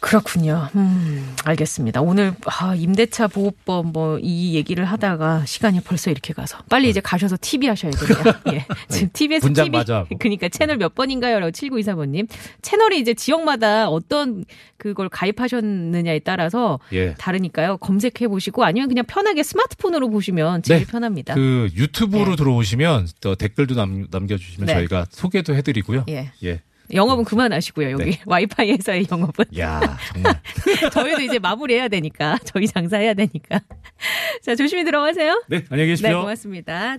그렇군요. 0.00 0.68
음, 0.76 1.34
알겠습니다. 1.44 2.00
오늘 2.00 2.32
아, 2.46 2.74
임대차 2.74 3.28
보호법 3.28 3.92
뭐 3.92 4.10
이 4.22 4.54
얘기를 4.54 4.84
하다가 4.84 5.44
시간이 5.46 5.80
벌써 5.80 6.10
이렇게 6.10 6.32
가서 6.32 6.58
빨리 6.68 6.88
이제 6.88 7.00
가셔서 7.00 7.36
TV 7.40 7.68
하셔야겠네요. 7.68 8.34
예. 8.54 8.66
지금 8.88 9.10
TBS 9.12 9.40
분장 9.40 9.66
TV 9.66 9.84
하고. 9.88 10.16
그러니까 10.18 10.48
채널 10.48 10.76
몇 10.76 10.94
번인가요?라고 10.94 11.50
7924번님. 11.50 12.28
채널이 12.62 12.98
이제 13.00 13.14
지역마다 13.14 13.88
어떤 13.88 14.44
그걸 14.76 15.08
가입하셨느냐에 15.08 16.20
따라서 16.20 16.78
예. 16.92 17.14
다르니까요. 17.14 17.78
검색해 17.78 18.28
보시고 18.28 18.64
아니면 18.64 18.88
그냥 18.88 19.04
편하게 19.06 19.42
스마트폰으로 19.42 20.10
보시면 20.10 20.62
제일 20.62 20.80
네. 20.80 20.86
편합니다. 20.86 21.34
그 21.34 21.68
유튜브로 21.74 22.30
네. 22.30 22.36
들어오시면 22.36 23.08
또 23.20 23.34
댓글도 23.34 23.74
남, 23.74 24.06
남겨주시면 24.10 24.66
네. 24.66 24.74
저희가 24.74 25.06
소개도 25.10 25.54
해드리고요. 25.54 26.04
예. 26.08 26.32
예. 26.44 26.60
영업은 26.92 27.24
그만하시고요. 27.24 27.90
여기 27.92 28.04
네. 28.04 28.20
와이파이에서의 28.26 29.06
영업은 29.10 29.44
야 29.58 29.98
정말. 30.12 30.40
저희도 30.92 31.22
이제 31.22 31.38
마무리해야 31.38 31.88
되니까 31.88 32.38
저희 32.44 32.66
장사해야 32.66 33.14
되니까 33.14 33.60
자 34.42 34.54
조심히 34.54 34.84
들어가세요. 34.84 35.42
네, 35.48 35.64
안녕히 35.70 35.90
계십시오. 35.90 36.08
네 36.08 36.14
고맙습니다. 36.14 36.96